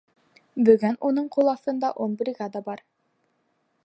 Бөгөн 0.69 0.95
уның 1.09 1.27
ҡул 1.35 1.51
аҫтында 1.53 1.91
ун 2.07 2.15
бригада 2.23 2.63
бар. 2.71 2.85